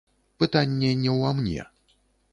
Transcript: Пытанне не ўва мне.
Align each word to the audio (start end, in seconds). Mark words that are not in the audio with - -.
Пытанне 0.43 0.89
не 1.03 1.13
ўва 1.19 1.35
мне. 1.43 1.71